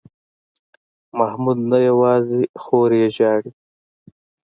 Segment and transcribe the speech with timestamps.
[1.17, 3.51] محمود نه یوازې خور یې ژاړي.